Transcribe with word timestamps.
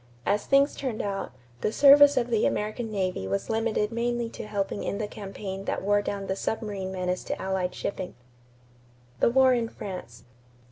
As 0.25 0.47
things 0.47 0.75
turned 0.75 1.03
out, 1.03 1.31
the 1.59 1.71
service 1.71 2.17
of 2.17 2.31
the 2.31 2.47
American 2.47 2.91
navy 2.91 3.27
was 3.27 3.51
limited 3.51 3.91
mainly 3.91 4.29
to 4.29 4.47
helping 4.47 4.81
in 4.83 4.97
the 4.97 5.07
campaign 5.07 5.65
that 5.65 5.83
wore 5.83 6.01
down 6.01 6.25
the 6.25 6.35
submarine 6.35 6.91
menace 6.91 7.23
to 7.25 7.39
Allied 7.39 7.75
shipping. 7.75 8.15
=The 9.19 9.29
War 9.29 9.53
in 9.53 9.69
France. 9.69 10.23